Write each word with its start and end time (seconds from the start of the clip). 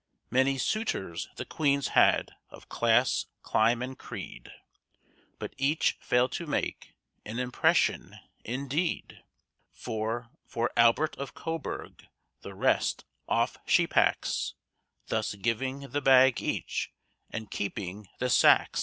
Many 0.31 0.57
suitors 0.57 1.29
the 1.35 1.45
Queen's 1.45 1.89
had 1.89 2.31
of 2.49 2.67
class, 2.67 3.27
clime, 3.43 3.83
and 3.83 3.95
creed, 3.95 4.51
But 5.37 5.53
each 5.59 5.95
failed 6.01 6.31
to 6.31 6.47
make 6.47 6.95
an 7.23 7.37
impression, 7.37 8.15
indeed; 8.43 9.21
For, 9.71 10.31
for 10.47 10.71
Albert 10.75 11.15
of 11.17 11.35
Coburg 11.35 12.07
the 12.41 12.55
rest 12.55 13.05
off 13.27 13.57
she 13.67 13.85
packs 13.85 14.55
Thus 15.05 15.35
"giving 15.35 15.81
the 15.91 16.01
bag 16.01 16.41
each" 16.41 16.91
and 17.29 17.51
keeping 17.51 18.07
the 18.17 18.31
"SAXE!" 18.31 18.79